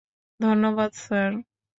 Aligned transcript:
ধন্যবাদ, 0.39 0.91
স্যার! 1.03 1.31